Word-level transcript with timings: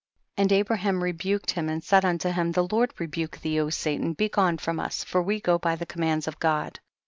38. 0.37 0.43
And 0.43 0.51
Abraham 0.53 1.03
rebuked 1.03 1.51
him 1.51 1.69
and 1.69 1.83
said 1.83 2.03
unto 2.03 2.31
him, 2.31 2.51
the 2.53 2.67
Lord 2.71 2.91
rebuke 2.99 3.37
thee, 3.41 3.59
O 3.59 3.69
Satan, 3.69 4.13
begone 4.13 4.57
from 4.57 4.79
us 4.79 5.03
for 5.03 5.21
we 5.21 5.39
go 5.39 5.59
by 5.59 5.75
the 5.75 5.85
commands 5.85 6.27
of 6.27 6.39
God. 6.39 6.79